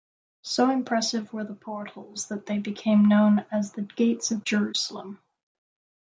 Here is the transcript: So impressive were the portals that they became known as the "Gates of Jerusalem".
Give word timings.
So 0.41 0.71
impressive 0.71 1.31
were 1.31 1.43
the 1.43 1.53
portals 1.53 2.29
that 2.29 2.47
they 2.47 2.57
became 2.57 3.05
known 3.07 3.45
as 3.51 3.73
the 3.73 3.83
"Gates 3.83 4.31
of 4.31 4.43
Jerusalem". 4.43 5.19